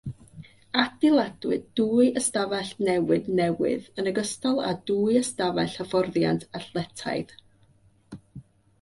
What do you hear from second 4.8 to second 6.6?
dwy ystafell hyfforddiant